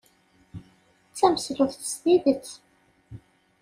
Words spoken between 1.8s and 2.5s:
s tidet.